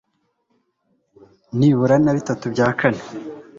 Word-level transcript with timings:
nibura 1.57 1.95
na 2.03 2.11
bitatu 2.17 2.45
bya 2.53 2.67
kane 2.79 3.01